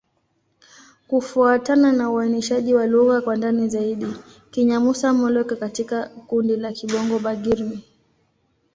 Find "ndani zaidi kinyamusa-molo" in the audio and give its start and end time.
3.35-5.41